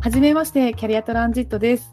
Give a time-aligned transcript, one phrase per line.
[0.00, 1.90] はじめまして、キャリアトランジットです。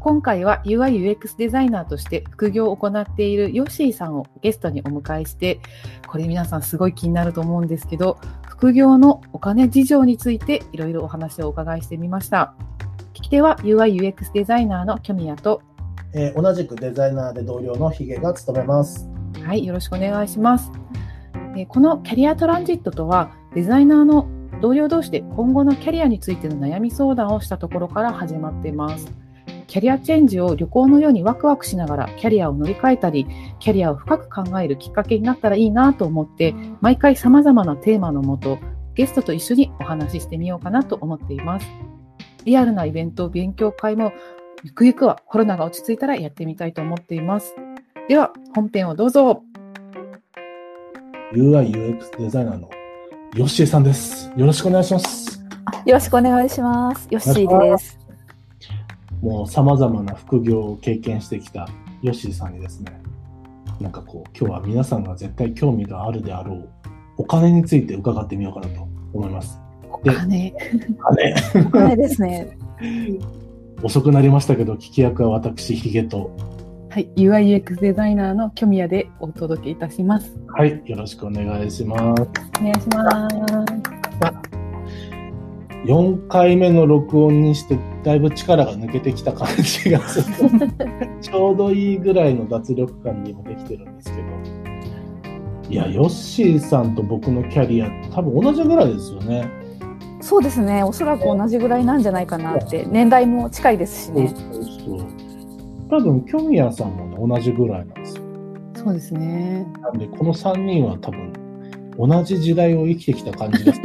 [0.00, 5.60] 今回は UI/UX デザイナーとして副業を行っているヨッシーさんをゲストにお迎えして、
[6.08, 12.54] これ皆さんすごい気になると思うんですけど、副業のお金事情についていろいろお話をお伺いしてみました。
[13.14, 15.62] 聞き手は UI/UX デザイナーのキョミヤと、
[16.12, 19.08] えー同じくデザイナーで同僚のヒゲが務めます。
[19.44, 20.72] はい、よろしくお願いします。
[21.56, 24.26] えーこのキャリアトランジットとは、デザイナーの
[24.64, 29.12] 同僚同士で今後のキャリアについての悩み相談をしたところから始まっています。
[29.66, 33.26] キャリアチェンジを旅行のようにワクワクしながらキャリアを乗り換えたり、
[33.58, 38.58] キャリアを深く考えるきっかけになったらいいなと思って、毎回様々なテーマのもと、
[38.94, 41.66] ゲストと一緒にお話ししてみようかなと思っています。
[42.46, 44.14] リアルなイベント、勉強会も、
[44.62, 47.54] ゆくゆくはコロナが落ち着いたらやってみたいと思っています。
[48.08, 49.42] では、本編をどうぞ。
[51.34, 52.70] UI、UX デザイナーの
[53.34, 54.30] ヨッシーさんです。
[54.36, 55.40] よろしくお願いします。
[55.84, 57.08] よろしくお願いします。
[57.10, 57.98] ヨッシーです。
[59.20, 61.68] もう様々な副業を経験してきた
[62.00, 62.96] ヨッシーさんにですね、
[63.80, 66.68] なんかこう、今日は皆さんが絶対興味があるであろう
[67.16, 69.60] お金について伺ってみようかなと思います。
[69.90, 70.54] お金。
[71.00, 71.34] 金
[71.72, 72.56] はいですね。
[73.82, 76.30] 遅くなりましたけど、聞き役は私、ヒゲと。
[76.94, 80.32] はい、UI/UX デザイナーのキョミヤでお届けいたします。
[80.46, 82.02] はい、よろしくお願いします。
[82.02, 83.36] お願いします。
[85.86, 90.48] 4回目の録音にしてだいぶ力が抜けてきた感じがする
[91.20, 94.28] ちょうどいいぐらいの脱力感にもできてるんですけど
[95.68, 99.48] いやヨッシーさんと僕のキャリア多分同じぐらいですよね
[100.20, 100.84] そうですね。
[100.84, 102.86] おそらく同じぐらいなんじゃないかなって。
[102.90, 104.32] 年代も近いですしそうね。
[104.52, 105.23] そうそう
[105.90, 108.22] 多分キョミヤさんも、ね、同じぐらいなんですよ。
[108.74, 109.66] そうですね。
[109.80, 111.32] なんでこの3人は多分
[111.98, 113.80] 同じ時代を生きてきた感じがす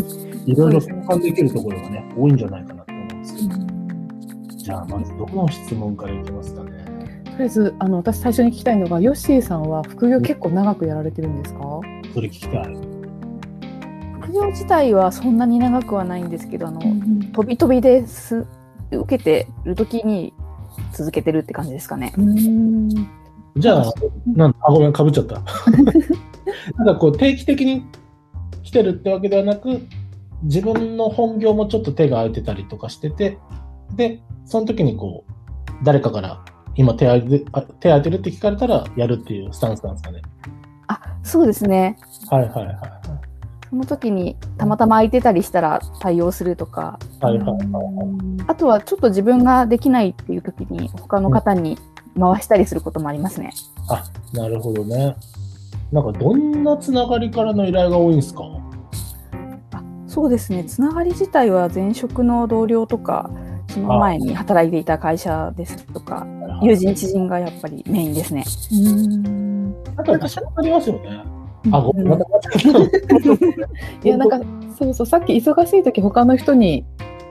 [0.00, 0.06] る
[0.46, 3.64] いろいろ共感できるところがね多いんじゃないかなと思うんですけど。
[4.56, 6.70] じゃあまずどこの質問からいきますかね。
[7.24, 11.80] とりあえず、あの、私最初に聞きたいのが、ヨッシーさんは副業結構長くやられてるんですか？
[12.14, 12.76] それ聞きたい。
[14.20, 16.80] 副業自体はそんなに長くはないんですけど、あの、
[17.32, 18.46] 飛び飛びです
[18.92, 20.32] 受けてる時に
[20.94, 22.12] 続けてるって感じですかね。
[22.16, 22.88] うん。
[23.56, 23.92] じゃあ、
[24.26, 25.42] なんだ、あ、ごめん、かぶっちゃった。
[26.76, 27.84] なんかこう、定期的に
[28.62, 29.80] 来てるってわけではなく、
[30.42, 33.38] 自分の本業もちょっと手が空いてたりとかしてて、
[33.96, 36.44] で、その時にこう、誰かから、
[36.76, 40.22] 今手空いてあ手空いてるって聞かれたらやるっていうスタンスなんですかね。
[40.88, 41.96] あ、そうですね。
[42.30, 43.03] はいはいはい。
[43.74, 48.44] その時にたまたま空いてたりしたら対応するとか、はいはいはい。
[48.46, 51.76] あとはちょっと自分ができないっていう時に他の方に
[52.16, 53.50] 回したりすることもありますね。
[53.88, 55.16] あ、なるほどね。
[55.90, 58.44] なんかどんなつながりからの依頼が多いんですか？
[60.06, 60.62] そうですね。
[60.62, 63.28] つながり自体は前職の同僚とか、
[63.66, 66.24] その前に働いていた会社ですとか、
[66.62, 68.44] 友人知人がやっぱりメインですね。
[68.70, 69.72] うん。
[69.82, 71.24] なんかやっぱそうなりますよね。
[71.72, 72.23] あ、ごめん、うんま。
[74.04, 74.40] いや、なんか、
[74.78, 76.84] そうそう、さっき忙しい時他の人に、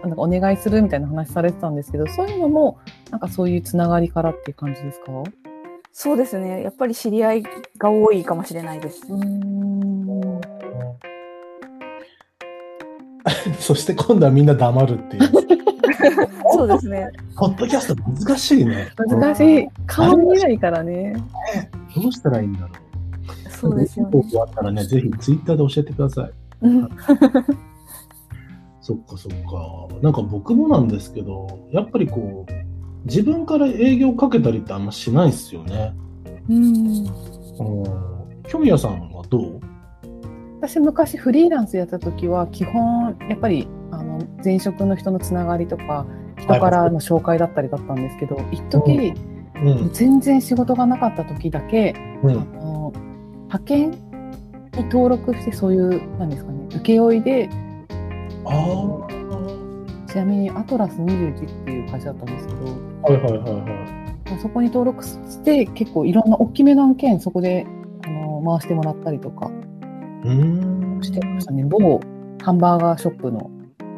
[0.04, 2.78] なんかお願いするみたいな話されてたんですけど、そういうのも、
[3.12, 5.12] なんかそういうつながりからっていう感じですか？
[5.92, 6.64] そうですね。
[6.64, 7.44] やっぱり知り合い
[7.78, 9.06] が多いかもしれないです。
[9.10, 10.42] うん。
[13.60, 15.24] そして今度はみんな黙るっていう。
[16.52, 17.10] そうですね。
[17.38, 18.90] ポッドキャスト難しいね。
[19.08, 19.68] 難しい。
[19.88, 21.16] 顔見ないからね。
[21.96, 22.70] どうしたらいいんだろう。
[23.70, 24.12] そうですよね。
[24.12, 26.32] 僕あったらね、ぜひツイッターで教えてください。
[26.62, 26.90] うん
[28.86, 29.96] そっかそっか。
[30.02, 32.52] なんか僕もなんですけど、やっぱりこう、
[33.06, 35.96] 自分から営業かけたりってあんましないっすよね。
[36.50, 36.56] うん。
[36.58, 36.74] うん。
[38.44, 39.60] キョミヤさんはどう？
[40.60, 46.06] 私昔フリーランスやった時は基本やっぱりあの前職の人のつながりとか
[46.38, 49.14] 人からの紹介だったりだったんですけど一時、
[49.56, 49.90] うん。
[49.94, 51.94] 全然仕事がなかった時だけ、
[52.24, 52.48] あうん。
[53.54, 57.50] の派遣に登録してそういうなんですかね請負で
[58.46, 59.08] あ
[60.08, 62.70] ちなみにアトラス21っていう会社だったんですけどい
[63.02, 64.40] はいはいはい。
[64.42, 67.66] そこに登録して結構いろんな大きめの案件そこで
[68.06, 71.04] あの回してもらったりとかうーん。
[71.04, 71.64] してましたね。
[71.66, 72.00] 某
[72.42, 73.52] ハンバーガーショップの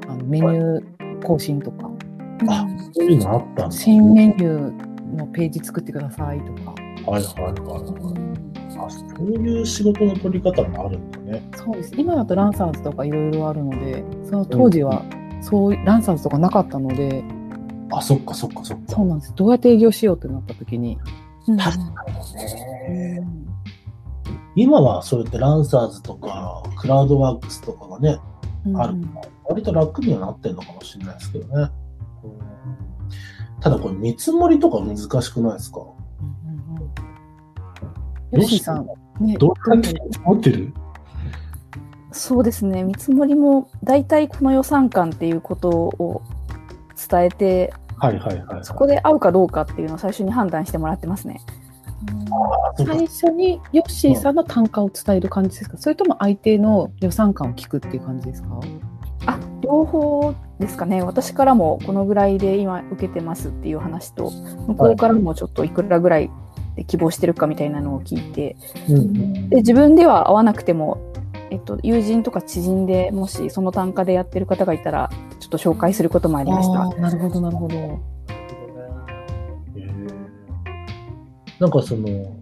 [0.08, 1.90] あのメニュー更新とか、
[2.50, 3.72] あ、そういうのあったんだ。
[3.72, 6.74] 新メニューのページ作ってくださいとか。
[7.12, 8.35] はいはいはいはい。
[8.78, 11.50] あ、そういう仕事の取り方もあるんだね。
[11.56, 11.94] そうです。
[11.98, 15.04] 今だとランサーズとかいろいろあるので、その当時は
[15.42, 17.24] そうランサーズとかなかったので、
[17.92, 18.94] あ、そっかそっかそっか。
[18.94, 19.34] そうなんです。
[19.36, 20.98] どうやって営業しようってなった時に、
[21.48, 22.14] うん確かに
[22.94, 23.28] ね。
[24.56, 28.18] 今はそうやってランサーズとかクラウドワークスとかがね、
[28.76, 28.96] ある、
[29.44, 31.70] 割と楽にはなってるのかもしれないですけどね。
[32.24, 35.82] うん、ただこれ見積もりとか難しくないですか、
[38.32, 38.88] よしさん、
[39.20, 39.94] ね、どうやって
[40.24, 40.74] 持ってる？
[42.12, 46.22] そうですね、見積もりも大体この予算感っていうことを
[47.10, 51.42] 伝えて、はいはいはい、はい、そこで合うかどうかっていうのを最初に判断してもらってますね。
[52.78, 58.60] 最初にヨッシーさんの単価を伝える感じですか、それとも相手の予算感を聞くっていう感じですか？
[59.28, 64.30] あ両方ですかね、私からもこのぐらいで今受けてますっていう話と、
[64.68, 66.30] 向こうからもちょっといくらぐらい
[66.76, 68.56] で希望してるかみたいなのを聞いて、
[69.50, 70.98] で自分では合わなくても、
[71.52, 76.90] えっと、友人とか知人でもしその単価でやってる方がいたら、ちょっと紹介することもありました。
[77.00, 78.00] なるほど、なるほど。
[81.60, 82.36] なんかその、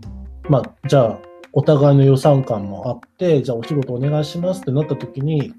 [0.49, 1.19] まあ、じゃあ、
[1.51, 5.53] お互いの予算感もあって、じゃあお仕事お願いしますってなった時に、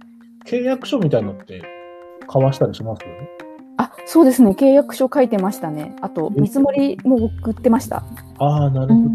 [0.44, 1.62] 契約書みたいなのって
[2.26, 3.04] 交わしたりします？
[3.04, 3.43] あ、
[4.06, 4.50] そうですね。
[4.50, 5.96] 契約書書いてましたね。
[6.00, 8.04] あと、見積もりも送ってました。
[8.38, 9.10] ああ、なるほど、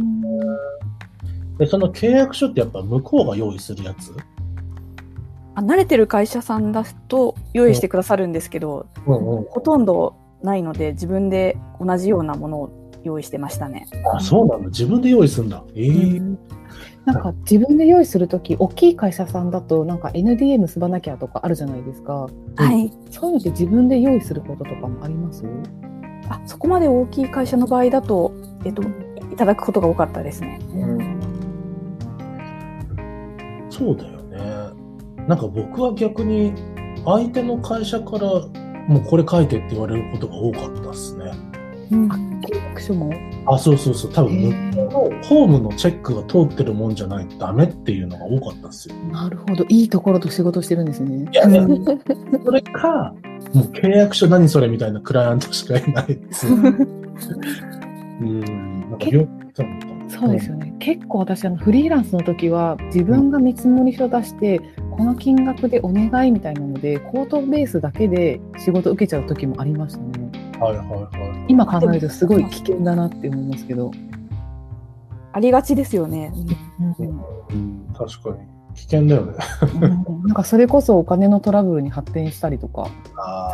[1.60, 4.12] で、その契約書ってやっぱ向こうが用意するやつ？
[5.56, 13.88] あ慣れてる会社さんだと用意してくださるんですけど、うんうん、ほとんどないので自分で同じようなものを用意してましたね。
[14.14, 14.68] あ、そうなんだ。
[14.68, 15.64] 自分で用意するんだ。
[15.76, 16.38] ええー、
[17.06, 22.14] なんか自分で用意するとき、大きい会社さんだと、なんか NDA 結ばなきゃとかあるじゃないですか。
[22.14, 22.30] は
[22.74, 22.92] い。
[23.10, 25.44] そういうのって自分で用意することとかもあります？
[26.30, 28.32] あ、そこまで大きい会社の場合だと、
[28.64, 28.84] えっと、
[29.32, 30.60] いただくことが多かったですね。
[30.74, 31.20] うん、
[33.70, 35.26] そうだよね。
[35.28, 36.54] なんか僕は逆に、
[37.06, 38.28] 相手の会社から、
[38.88, 41.32] もうこれ書いてって言われることが多かったですね。
[41.92, 42.08] うん、
[42.42, 43.12] 契約書も
[43.46, 44.14] あ、そうそうそう。
[44.14, 48.96] 多分、向こうのホームのチェックが通ってるもんじゃないとダメっていうのが多かったですよ。
[49.12, 49.66] なるほど。
[49.70, 51.30] いいところと仕事してるんですね。
[51.32, 51.66] いや、ね、
[52.46, 53.14] それか、
[53.54, 56.48] もう契約書何それみたいなクライアントしかいないです。
[56.54, 56.54] う
[58.24, 58.40] ん。
[58.92, 59.28] なんかよ
[60.10, 60.74] そうですよね。
[60.80, 64.60] 結構私、あのフリーランスの時は、自分が見積もり書出して、
[64.92, 70.29] この金額でお願いみたいなので、口頭ベースだけで仕事受けちゃう時もありましたね。
[70.60, 71.46] はいはいはい。
[71.48, 73.92] 今考えるとすごい危険だなって思いますけど。
[75.32, 76.34] ありがちですよね。
[76.80, 78.38] うん、うん、確かに。
[78.76, 79.34] 危険だよね
[79.80, 82.88] なんかそれこそお金のトラブルに発展したりとか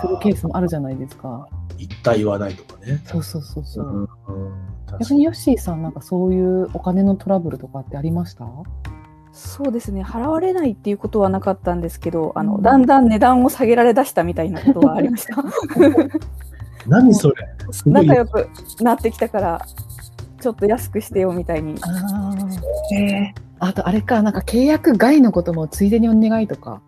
[0.02, 1.48] するケースもあるじゃないですか。
[1.78, 3.02] 言った言わないとかね。
[3.06, 3.86] そうそうそうそう。
[4.28, 4.50] うん、
[5.00, 8.46] 逆にヨッシーさんなんかそういうお金のトラブルとかってありました？
[9.32, 15.44] そうですね払われないっていうことはなかったんですけどあの、だんだん値段を下げられだしたみたいなことはありました。
[16.88, 17.36] 何それ
[17.86, 18.50] 仲良く
[18.82, 19.66] なってきたから
[20.42, 21.76] ちょっと安くしてよみたいに。
[21.82, 22.36] あ
[22.94, 26.82] えー、あとあれかなんか契約外のこともついでにお願いとか。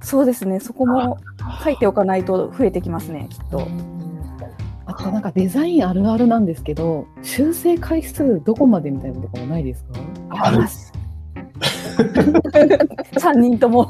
[0.00, 1.18] そうですねそこも
[1.64, 3.66] 書いておかないと増えてきますねきっと。
[4.86, 9.82] あとなんかデザインあるあるなんですけど修正回数どこまでみたいなところないです
[10.30, 10.46] か？
[10.46, 10.92] あります。
[11.94, 13.86] 3人とも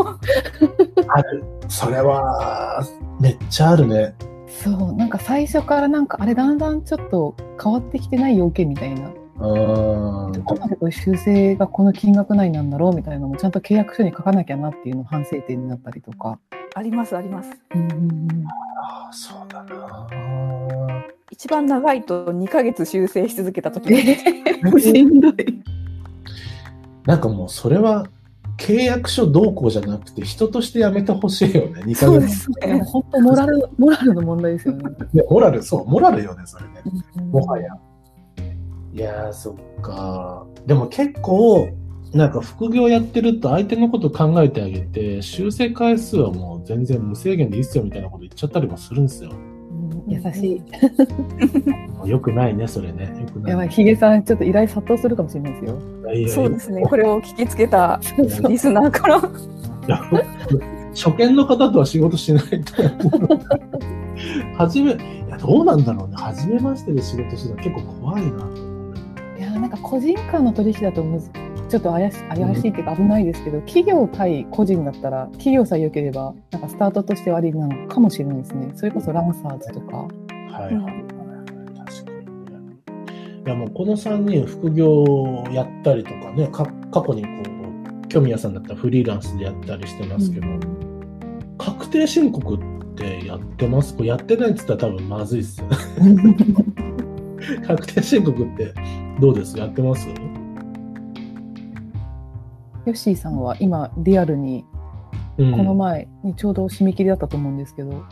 [1.08, 1.44] ある。
[1.69, 2.82] それは
[3.20, 4.14] めっちゃあるね。
[4.62, 9.12] そうなんか最初からなんかあれだんだんちょっと変わってきてない要件みたいな。
[9.36, 16.38] どこまでこう修正がこの金額内なんだろうみたいなのもちゃんと契約書に書かなきゃなっていうの反省点になったりとか。
[16.76, 18.44] ありますあります、うんうんうん、
[18.81, 20.08] あそうだな
[21.31, 23.88] 一番長いと2か月修正し続けた時
[24.81, 25.34] しんどい。
[27.05, 28.06] なんかもうそれは
[28.56, 31.99] 契約書どうこうじゃなくて、人としてやめてほしいよね、2ヶ月。
[32.01, 32.82] そうですね。
[32.84, 34.84] 本当、モラル、モラルの問題ですよね。
[35.13, 36.82] ねモラル、そう、モラルよね、それね。
[37.31, 37.69] もはや。
[38.93, 40.46] いやー、そっか。
[40.67, 41.69] でも結構、
[42.13, 49.32] なんか副業やってると相手のこと考えてあげて、修正回数はもう全然無制限でいいっすよみたいなこと言っちゃったりもするんですよ。
[50.06, 50.63] 優しい。
[52.08, 53.05] よくないね、それね。
[53.20, 53.51] よくない。
[53.51, 55.79] やばい、ヒゲさん、ちょっと依頼殺到するかもしれないですよ。
[56.28, 56.82] そうですね。
[56.82, 58.00] これを聞きつけた
[58.48, 59.20] リスナーから。
[60.94, 63.38] 初見の方とは仕事しないと思う。
[64.56, 64.96] 初め、い
[65.28, 66.14] や、どうなんだろうね。
[66.16, 68.28] 初めましてで仕事するの結構怖いな。
[69.38, 71.30] いや、なんか個人間の取引だとむず
[71.68, 78.70] ちょっと怪し怪しいっていうか危ないですけど、うん、企業対個人だったら、企業さえ良ければ、なんかスタートとしてはありなのかもしれないですね。
[78.74, 79.96] それこそランサーズとか。
[79.96, 81.13] はい、はい、確かにね。
[83.46, 87.29] いやもうこの3人副業やったりとかね、か過去にこ
[88.05, 90.60] う、興味屋さんだったらフリーランスでやったりしてますけど、うん、
[91.58, 92.58] 確定申告っ
[92.94, 93.94] てやってます？
[93.94, 95.67] これやってないって言ったら多分まずいっすよ。
[97.67, 98.72] 確定申告って
[99.20, 99.58] どうです？
[99.58, 100.08] やってます？
[100.08, 100.15] ヨ
[102.93, 104.65] ッシーさんは今リアルに
[105.36, 108.05] この前にちょうど締め切りだったと思うんですけど。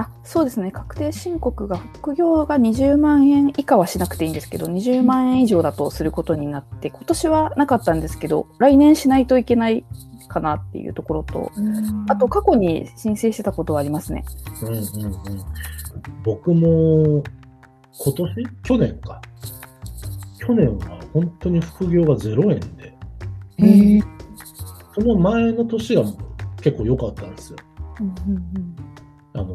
[0.00, 0.70] あそうですね。
[0.70, 9.84] 確定申告が副業が20万円以下はしなくていいんですけど20万円以上だとすることになって今年はなかったんですけど来年しないといけない
[10.28, 11.50] かなっていうところと
[12.08, 14.24] あと過去に申請してたことはありますね。
[14.62, 15.16] うんうんうん、
[16.24, 17.22] 僕も
[18.02, 18.46] 今年？
[18.62, 19.20] 去年か。
[20.38, 22.96] 去年は本当に副業が0円で、
[24.94, 26.04] その前の年が
[26.62, 27.58] 結構良かったんですよ。
[28.00, 28.10] うんう
[28.58, 28.76] ん。
[29.34, 29.54] あの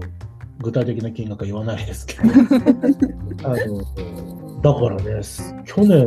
[0.59, 2.21] 具体的な金額は言わないですけど。
[3.43, 5.21] あのだからね、
[5.65, 6.00] 去年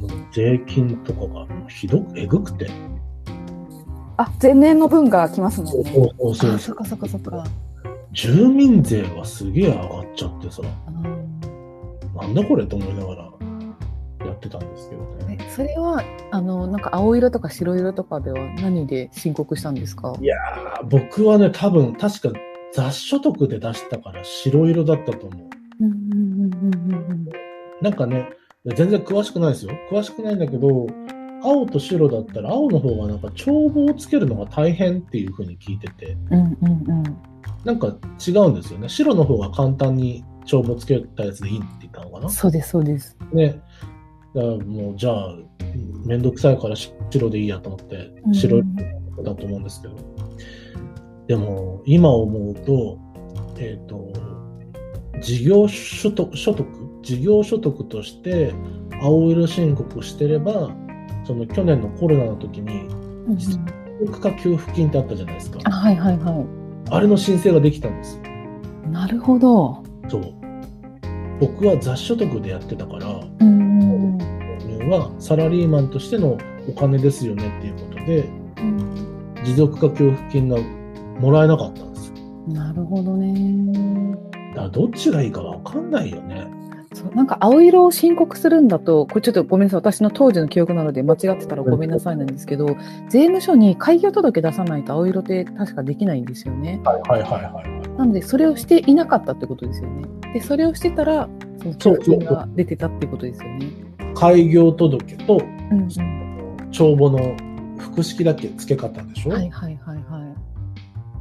[0.00, 2.70] の税金とかがひどく、えぐくて。
[4.16, 5.92] あ前年の分が来ますもんね。
[6.28, 7.44] そうそかそっかそっか。
[8.12, 10.62] 住民税がすげえ上がっちゃってさ、
[12.20, 13.22] なんだこれと思いながら
[14.26, 15.38] やってたんですけどね。
[15.40, 16.02] えそれは
[16.32, 20.12] あのなんか青色とか白色とかでは何で申告したんですか？
[20.20, 22.30] いやー、僕はね、多分、確か
[22.72, 25.48] 雑所得で出したから白色だったと思う。
[25.80, 27.28] うんうんうんうんうん
[27.80, 28.28] なんかね、
[28.74, 29.72] 全然詳しくないですよ。
[29.90, 30.86] 詳しくないんだけど、
[31.44, 36.48] 青と白だったら青の方がなんか帳簿をつけるのが大変っていう風に聞いてて、うんうん
[36.88, 37.18] うん
[37.64, 37.96] なんか
[38.26, 38.88] 違うんですよね。
[38.88, 42.28] 白の方が簡単に帳簿つけたやつでいいって言ったのかな。
[42.28, 43.16] そうですそうです。
[43.32, 43.60] ね。
[44.34, 45.34] だからもう、じゃあ、
[46.04, 48.62] めんどくさいから白でいいやと思ってう、ん白
[49.24, 49.96] だと思うんですけど。
[51.28, 52.98] でも、今思うと、
[53.58, 54.12] えっ、と、
[55.20, 56.66] 事業所得、所得、
[57.02, 58.52] 事業所得として
[59.02, 60.70] 青色申告してれば、
[61.24, 65.58] その去年のコロナの時に、うんうん持続化給付金ってあったじゃないですか。
[65.64, 66.46] あはいはいは
[66.88, 68.20] あれの申請ができたんです。
[68.92, 69.82] なるほど。
[70.08, 70.34] そう。
[71.40, 74.18] 僕は雑所得でやってたから、うん
[74.88, 78.18] はサラリーマンとしてのお金ですよねっていうことで、
[78.58, 78.94] うん
[79.44, 80.56] 持続化給付金が
[81.18, 82.14] もらえなかったんですよ。
[82.48, 84.16] なるほどね。
[84.54, 86.46] だからどっちがいいかわかんないよね。
[86.94, 92.66] そうなんか青色を申告するんだと、これちょっとごめんなさい、私の当時の記憶なので間違ってたらごめんなさいなんですけど、
[93.08, 96.80] 税務署に開業届出さないと青色って確かできないんですよね。
[96.84, 97.98] はいはいはいはい。
[97.98, 100.04] なので、それをしていなかったってことですよね。
[100.32, 101.28] で、それをしてたら、
[101.60, 103.66] その給付金が出てたってことですよね。
[104.14, 105.88] 開業届とうんうん
[106.70, 107.34] 帳簿の
[107.78, 109.97] 複式だけ付け方でしょ、はいはいはいはい。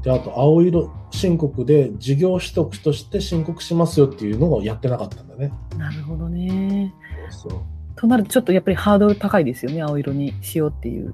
[0.07, 5.51] であと青色申告で事業取得として申告しますよっていうのをやってなかったんだね。
[5.77, 6.93] なるほどね。
[7.29, 7.51] そう
[7.97, 11.13] となると、ちょっとやっぱりハードル高いですよね、青色にしようっていう。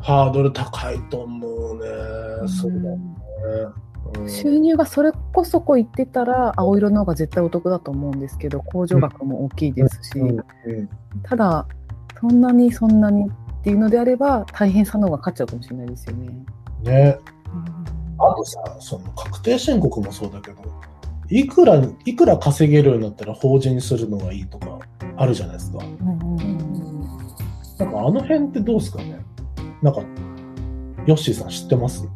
[0.00, 2.48] ハードル高いと思うね。
[2.48, 2.98] そうだね。
[4.14, 10.88] うん収入がそれこそこいってたら、青色の方が絶対お得だと思うんですけど、控除額も大きいですし、うんうん
[11.22, 11.68] ただ、
[12.18, 16.44] そんなにそんなにっていうのであれば、大変さの方が勝っちゃうかもしれないですよね。
[16.82, 17.18] ね。
[18.18, 20.58] あとさ、その確定申告もそうだけど、
[21.30, 24.78] いくら、いくら稼げるようになったら法人にするのがいいとか
[25.16, 25.78] あるじゃないですか。
[25.78, 26.68] うんうんうんうん
[27.78, 29.20] なんかあの辺ってどうですかね？
[29.82, 30.00] なんか、
[31.06, 32.08] ヨッシーさん知ってます？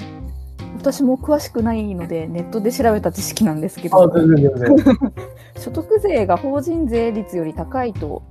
[0.79, 4.97] 私も詳しくないのでネットで調べた知識なんですけど全然全然。
[5.57, 8.25] 所得税が法人税率より高いとこ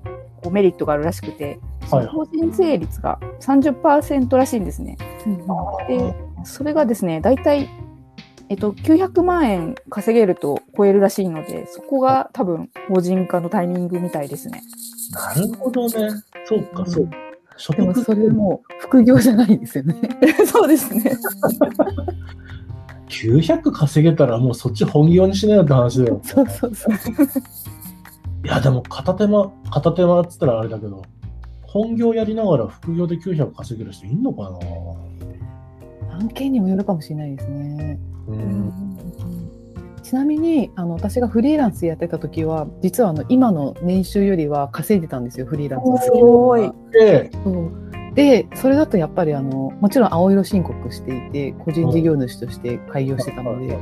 [0.48, 4.98] うメリットがあるらしくて、その法人税率が30%らしいんですね。
[5.88, 6.14] で
[6.46, 7.70] それがですね大体、
[8.50, 14.64] えっと、900万円稼げると超えるらしいのでそこが多分法人化のタイミングみたいですね。
[15.12, 16.10] なるほどね。
[16.46, 17.18] そうか、そうか。
[17.58, 19.96] 所でも得それも副業じゃないですよね。
[20.48, 21.18] そうですね。
[23.08, 26.20] 900稼げたらもうそっち本業にしないよって話だよ。
[26.24, 26.94] そうそうそう。
[28.44, 31.04] いや、でも片手間、片手間っつったらあれだけど、
[31.62, 34.58] 本業やりながら副業で900稼げる人いんのかな？
[36.22, 38.00] 案件にもよるかもしれないですね。
[38.28, 38.72] うん。
[40.04, 46.72] ちなみにあの私がフリーランスやってた時は実はあの今の年収よりは稼いでたんですよフリーランスすごい。
[46.92, 47.72] で、そう
[48.14, 53.78] でそれだとやっぱりあのもちろん青色申告していて個人事業主として開業してたので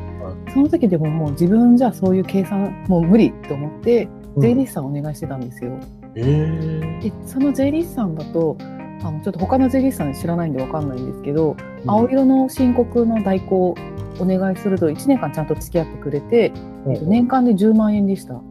[0.53, 5.79] その時でももう自分じゃそういう計算もう無理と思って税理士さんお願いしてたんですよ。
[6.15, 8.55] えーでその税理士さんだと
[9.01, 11.55] あのちょっと他の税理士さん知らないんでわかんないんですけど、
[11.87, 13.75] 青色の申告の代行を
[14.19, 16.51] お願いすると1年間ちゃんと付き合ってくれて、
[16.87, 18.41] えっと年間で10万円でした。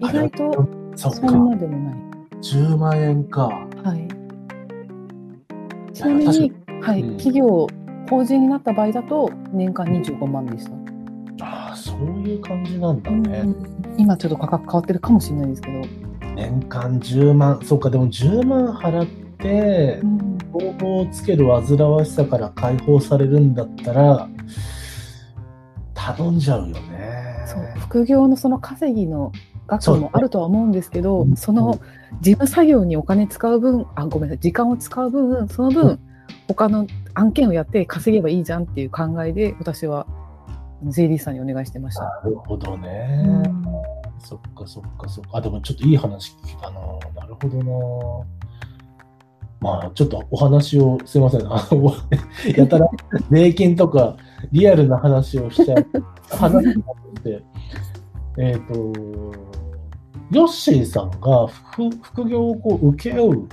[0.00, 2.00] 意外とそんか、なでもない。
[2.42, 3.48] 10万円か。
[3.84, 4.08] はい。
[5.92, 7.66] ちなみに、はい、うん企業、
[8.08, 10.72] 法人になった場合だと年間25万でした。
[11.44, 13.44] ああ、そういう感じなんだね。
[13.98, 15.80] 今ちょっと価格変わってるかもしれないですけど、
[16.40, 19.06] 年間10万、そうか、でも10万払っ
[19.36, 20.00] て、
[20.50, 24.28] 方法をつける煩わしさから解放されるんだったら、
[25.92, 27.44] 頼んじゃうよね。
[27.44, 29.32] そう副業のその稼ぎの
[29.66, 31.78] 額もあるとは思うんですけど、その
[32.22, 36.00] 事務作業にお金使う分、あ、ごめんなさい、時間を使う分、その分、
[36.48, 40.06] 他の案件をやって稼げばいいじゃんっていう考えで、私は
[40.84, 42.04] 税理士さんにお願いしてました。
[42.04, 43.42] なるほどね。
[43.44, 43.89] うん
[44.24, 45.30] そっかそっかそっか。
[45.38, 46.80] あ、でもちょっといい話聞いたな。
[47.14, 48.26] なるほどな。
[49.60, 51.42] まあ、ちょっとお話を、すいません。
[51.52, 51.94] あの、
[52.56, 52.86] やたら、
[53.30, 54.16] 税金とか、
[54.52, 55.86] リアルな話をしちゃう。
[56.30, 57.42] 話になって、
[58.38, 59.50] えっ、ー、と、
[60.30, 63.48] ヨッシーさんが副副業をこう請け負う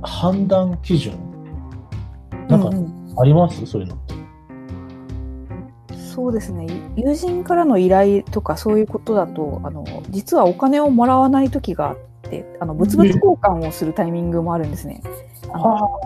[0.00, 1.14] 判断基準、
[2.48, 2.70] なんか
[3.20, 4.01] あります、うんうん、そういうの。
[6.12, 6.66] そうですね
[6.96, 11.96] 友人からの依頼とかそういうことだとあの実はお金をもらわない時があっ
[12.30, 15.02] てあの物々交換をするタイミングもあるんですね。
[15.54, 16.00] あの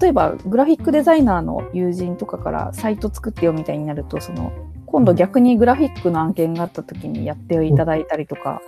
[0.00, 4.52] 例えばグラフィックデザイナーの友人とかからサイト作ってよみたいになるとその
[4.86, 8.60] 今度逆にグラフィックの案件があった時にやっていただいたりとか、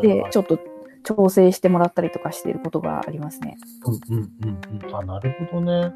[0.00, 0.58] でちょっと
[1.02, 3.56] 調整してもらったりとかしていることがありますね。
[3.84, 4.96] うんうんうんうん。
[4.96, 5.92] あ、なるほどね。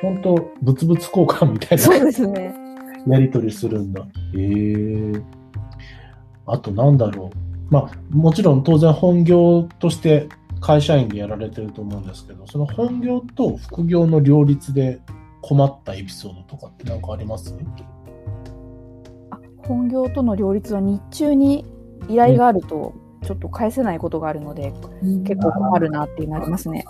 [0.00, 1.84] 本当物々交換みたいな。
[1.84, 2.67] そうですね。
[3.08, 4.02] やり取りするんだ。
[4.02, 5.22] へえー。
[6.46, 7.38] あとなんだろう。
[7.70, 10.28] まあ、もちろん当然本業として
[10.60, 15.00] 会社員でやられてると思うんですけど、その本業と副業の両立で
[15.42, 17.54] 困ったエピソードとかって何かあります？
[19.30, 21.66] あ本業との両立は日中に
[22.08, 24.72] 依頼があると、ちょっと返せないことがあるので、
[25.02, 26.86] うん、結構困るなってなりますね。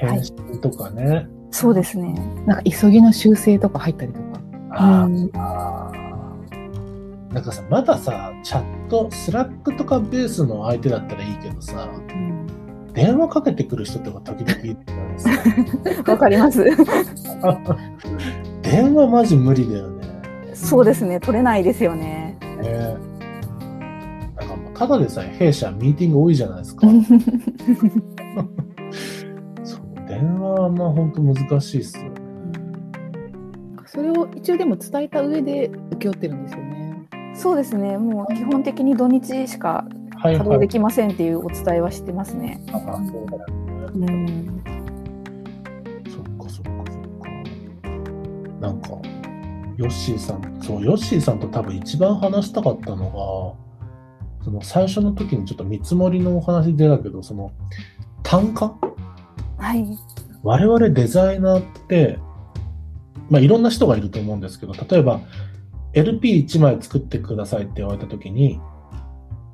[0.00, 2.12] 返信とかね、はい、そうですね。
[2.46, 4.40] なんか急ぎの修正とか入ったりとか。
[4.78, 5.08] あ
[7.36, 12.46] なんかさ、まださ、チャット、 Slack とかベースの相手だったらいいけどさ、うん、
[12.94, 14.78] 電話かけてくる人とか時々いる
[16.10, 16.64] わかります。
[18.62, 20.06] 電話マジ無理だよね。
[20.54, 22.38] そうですね、取れないですよね。
[22.62, 22.96] ね
[24.34, 26.86] なんかもうただでさえ弊社ミーティング多いじゃないですか。
[29.62, 32.15] そう電話はまあ本当難しいっすよね。
[33.96, 37.08] それを一応でも伝えた上で請け負ってるんですよね。
[37.34, 37.96] そうですね。
[37.96, 39.86] もう基本的に土日しか
[40.20, 42.62] 稼働できませんっていうお伝えはしてますね。
[42.70, 43.46] はいはい、あそうだ。
[43.94, 44.62] うん。
[46.10, 47.30] そっかそっかそっか。
[48.60, 48.90] なんか、
[49.78, 53.56] ヨッシーさん、そう、ヨッシーさんと多分一番話したかったの
[54.38, 57.50] が、その最初の時にちょっと見積もりのお話出たけど、その
[58.22, 58.76] 単価？
[59.56, 59.86] はい。
[60.42, 62.18] 我々デザイナーって、
[63.30, 65.20] まあ、いろんな人がいると思うんですけど、例えば
[65.94, 68.60] LP1 枚作ってくださいって言われたときに、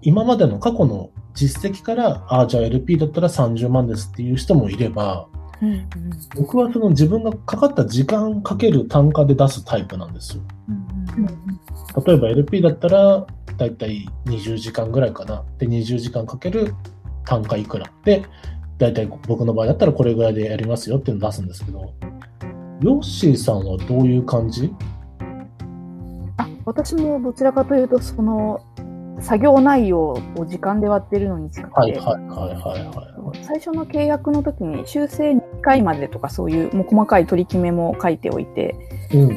[0.02, 5.28] 今までの過去の実績から、ああ、じゃあ LP だったら30万ですっていう人もいれば、
[5.62, 5.88] うん、
[6.34, 10.42] 僕はその自分がかかった時間かける単価で出すタイプなんですよ。
[12.04, 15.44] 例えば LP だったら、だいたい20時間ぐらいかな。
[15.58, 16.74] で、20時間かける
[17.24, 17.92] 単価いくら。
[18.04, 18.24] で、
[18.78, 21.94] だいたい僕の場合だったらこれぐらいでやりますよっていうのを出すんですけど、
[22.82, 24.74] ヨッシーさんはどういう感じ？
[26.36, 28.60] あ私もどちらかというとその
[29.20, 32.00] 作業内容を時間で割ってるのに近くて、
[33.42, 38.74] 最初の契約の時に修正2回までとかそういうもう細かい取り決めも書いておいて、
[39.14, 39.28] うん、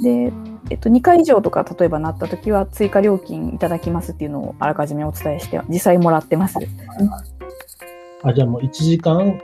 [0.00, 0.32] で、
[0.70, 6.58] えっと、2回以上とか例えばなった時は追加料金いただきますっていうのをあらかじめお伝えして実際もらってます。
[8.22, 9.40] あじゃあもう1時間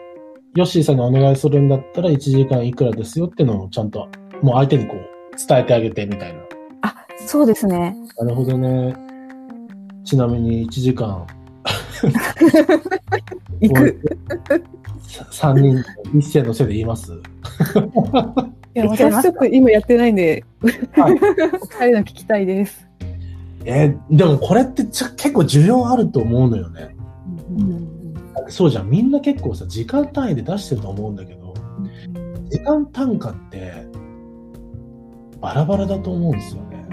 [0.57, 4.09] ヨッシーさんにお願いするんだったら1時間いくらですよっていうのをちゃんと
[4.41, 4.99] もう相手にこう
[5.49, 6.41] 伝えてあげてみたいな。
[6.83, 6.95] あ、
[7.27, 7.97] そうですね。
[8.19, 8.95] なるほどね。
[10.05, 11.27] ちなみに1時間。
[13.61, 14.01] 行く。
[15.31, 15.85] 3人
[16.17, 17.13] 一斉のせいで言います
[18.75, 20.45] いや、私ちょっと今やってないんで、
[20.93, 22.89] はい、お二人の聞きたいです。
[23.65, 26.94] えー、でもこれってち結構需要あると思うのよね。
[28.45, 28.91] うんそうじゃん。
[28.91, 31.55] みんな結構さ、時間単位で出してると思うんだけど、
[32.51, 33.87] 時間単価って
[35.41, 36.87] バラバラだと思うんですよね。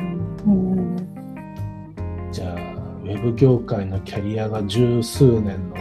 [0.45, 0.95] うん、
[2.31, 2.55] じゃあ、
[3.03, 5.75] ウェブ業界のキャリアが十数年の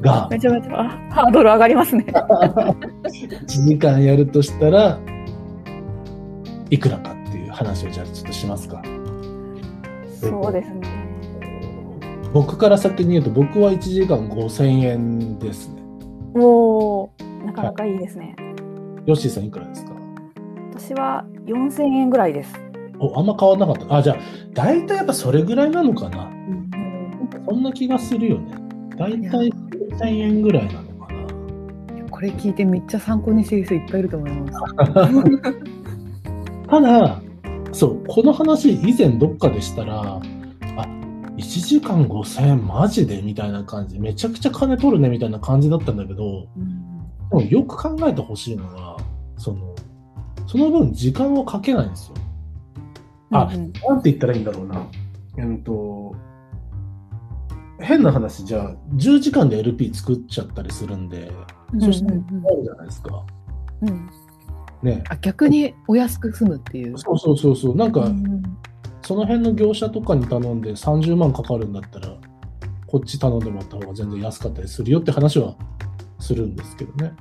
[0.00, 2.04] が、 めちゃめちゃハードル上がりますね。
[2.04, 4.98] 1時間やるとしたら
[6.70, 8.82] いくらかっていう話をじゃあちょっとしますか。
[10.20, 10.97] そうですね。
[12.32, 15.82] 僕から先に言うと、僕は1時間5000円ですね。
[16.34, 17.12] おお、
[17.44, 18.36] なかなかいいですね。
[19.06, 19.92] ヨッシーさんいくらですか？
[20.72, 22.52] 私は4000円ぐらいです。
[23.00, 23.96] お、あんま変わらなかった。
[23.96, 24.16] あ、じゃあ、
[24.52, 26.24] 大体やっぱそれぐらいなのかな？
[26.24, 26.70] うん、
[27.48, 28.54] そんな気がするよね。
[28.96, 31.20] 大体4000円ぐらいなのかな？
[31.94, 34.52] 結これ聞いてめっちゃ参考にしてる人いっぱいいると思います。
[36.68, 37.22] ただ、
[37.72, 40.20] そう、この話以前どっかでしたら、あ、
[41.38, 46.48] 1時間5000円マジでみたいな感じ、めちゃくちゃ金取るねみたいな感じだったんだけど、
[47.30, 48.98] でもよく考えてほしいのは、
[49.36, 49.74] その、
[50.48, 52.14] その分時間をかけないんですよ。
[53.30, 54.84] あ、うんうんなんて言ったらいいんだろうな。
[55.38, 56.16] えっと、
[57.80, 61.30] 変な話、じゃあ、10時間で LP 作っちゃったりするんで、
[61.72, 63.24] うんそして、うんあるじゃないですか。
[63.82, 64.10] うん
[64.82, 65.04] ね。
[65.08, 66.98] あ逆にお安く済むっていう。
[66.98, 67.76] そうそうそうそう。
[67.76, 68.42] なんか、うん
[69.02, 72.14] その辺の業者とかに頼んで30万かかるんだったら、
[72.86, 75.54] こっち頼んでもらった方が全然安かったりするよって話は
[76.18, 77.12] するんですけどね。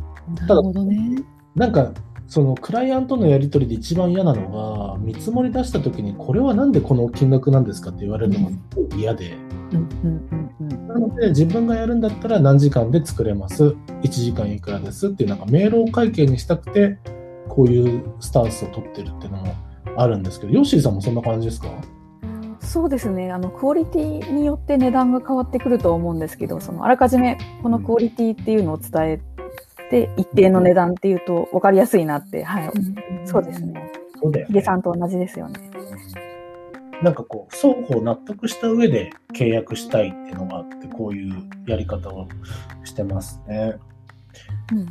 [0.47, 1.23] なるほどね。
[1.55, 1.93] なんか、
[2.27, 8.51] そのクライアントのやり取りで一番嫌なのが、見積もり出した時に、これはなんでこの金額なんですかって言われるのが
[8.97, 9.37] 嫌で。
[10.87, 16.97] なので自分がやるんだったら何時間で作れます、1時間いくらですっていうなんか明朗会計にしたくて、
[17.49, 19.53] こういうスタンスを取ってるっていうのも
[19.97, 21.69] あるんですけど、ヨッシーさんもそんな感じですか？
[22.59, 23.31] そうですね。
[23.31, 29.19] あのクオリティによって値段が変わってくると思うんですけどそのあらかじめこのクオリティっていうのを伝え
[29.89, 32.71] て一定の値段っていうと分かりやすいなって、はい、
[33.25, 33.91] そうですね。
[34.21, 35.59] そうだよヒゲさんと同じですよね。
[37.03, 42.27] なんかこう、双方納得した上で契約したいっていうのがあって、こういうやり方を
[42.83, 43.75] してますね。
[44.71, 44.79] うん。
[44.79, 44.87] うん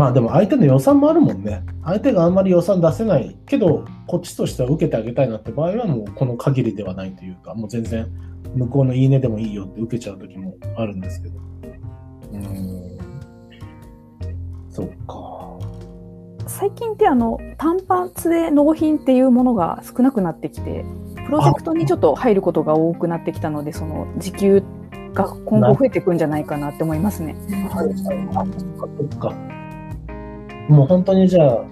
[0.00, 1.62] まあでも相手の予算もあるもんね。
[1.84, 8.10] 相手があんまり予算出せないけど、こっちとしては受けてあげたいなって場合はもうこの限りではないというか、もう全然
[8.54, 11.38] 向こうのいいねでもいいよって受けちゃう時もあるんですけど。
[12.32, 12.98] うーん。
[14.70, 15.58] そっか。
[16.46, 20.82] 最近ってあの単発で納品っていうものが少なくなってきて
[21.26, 24.62] プロジェクトにちょっと入ることが多くなってきたのでその時給
[25.12, 27.34] が今後増えていくんじゃないかなって思いますね。
[27.70, 27.86] はい
[28.34, 28.48] はい。
[28.78, 29.59] そっか。
[30.68, 31.64] もう本当にじゃあ、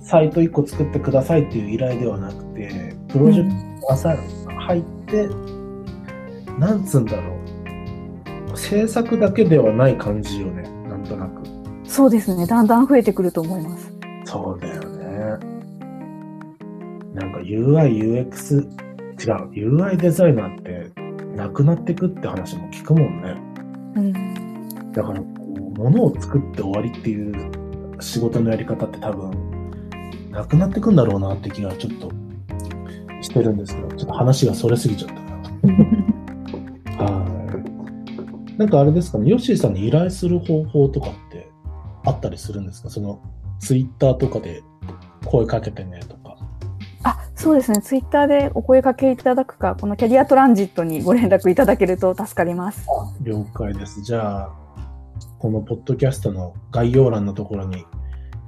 [0.00, 4.16] サイト1個作ってくださいっていう依頼ではなくて、プロジェクトがさ
[4.66, 5.28] 入って、
[6.58, 7.34] なんつうんだろ
[8.52, 8.56] う。
[8.56, 11.42] 制作だけではない感じよね、なんとなく。
[11.84, 13.92] そうですねだんだん増えてくると思います。
[14.24, 15.04] そうだよね。
[17.14, 20.90] なんか UI、UX、違う、UI デザイナーって
[21.36, 23.36] なくなってくって話も聞くもんね。
[23.96, 25.26] うんだから、こ
[25.76, 27.50] う物を作って終わりっていう
[28.04, 29.30] 仕事のやり方って多分、
[30.30, 32.10] なくなってくんだろうなって気がちょっと
[33.22, 35.20] してるんですけど、ちょっと話がそれすぎちゃったな。
[37.04, 37.24] は
[38.56, 38.58] い。
[38.58, 41.48] なんかあれですかね、ヨッシーさんに依頼する方法とかって
[42.04, 42.90] あったりするんですか？
[42.90, 43.20] その、
[43.60, 44.62] ツイッターとかで
[45.24, 46.36] 声かけてねとか。
[47.04, 52.86] あそうですねツイッターでお声かけいただくかこのキャリアトランジットにご連絡いただけると助かります。
[53.22, 54.02] 了解です。
[54.02, 54.50] じゃあ、
[55.38, 57.84] このポッドキャストの概要欄のところに、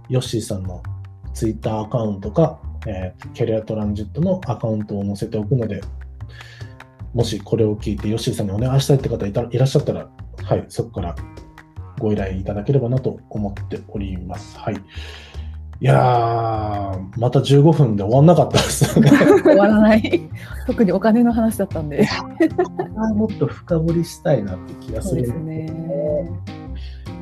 [0.09, 0.83] ヨッシーさんの
[1.35, 5.81] ツイッターアカウントか、えーキャリアトランジットのアカウントを載せておくので、
[7.15, 10.09] もしこれを聞いてヨッシーさんにお願いしたいって方いたいらっしゃったら、
[10.43, 11.15] はい、そこから
[11.99, 14.59] ご依頼いただければなと思っております。
[14.59, 14.75] はい。
[15.79, 19.11] いやー、また15分で終わんなかったですね。
[19.45, 20.31] 終わらない。
[20.67, 22.07] 特にお金の話だったんで。
[23.15, 26.31] もっと深掘りしたいなって気がするそうですね。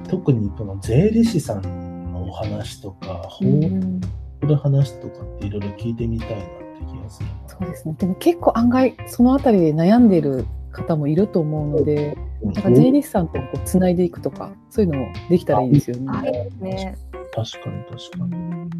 [0.09, 1.93] 特にこの税理士さん
[2.35, 4.01] 話とか、法うん
[4.42, 6.47] の話とかっていろいろ聞いてみたいなって
[6.87, 7.35] 気がするな。
[7.47, 7.94] そうですね。
[7.99, 16.07] でも結構案外そのあたりで悩んでる方もいると思うので、なんか税理士さんとこうつないでいくとか、そういうのもできたらいいですよね。
[16.12, 16.99] あいいですね。
[17.35, 18.35] 確かに確かに。
[18.35, 18.70] うん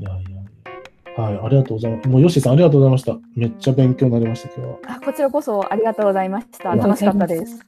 [0.00, 0.38] いやいや。
[1.20, 2.08] はい、ありがとうございます。
[2.08, 3.18] もうヨッシーさんありがとうございました。
[3.34, 4.78] めっちゃ勉強になりました、今日は。
[4.98, 6.76] あこちらこそありがとうございました。
[6.76, 7.66] 楽しかったです。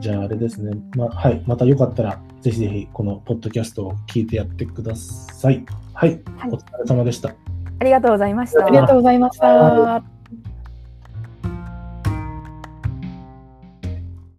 [0.00, 0.72] じゃああれですね。
[0.96, 5.64] まあ、はい、またよかったら、ぜひぜひこのポッドキャストを聞いてやってください。
[5.94, 7.34] はい、はいお疲れ様でした。
[7.80, 8.66] ありがとうございました。
[8.66, 10.19] ありがとうございました。